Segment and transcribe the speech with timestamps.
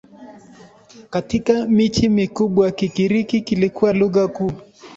[1.09, 4.51] Katika miji mikubwa Kigiriki kilikuwa lugha kuu.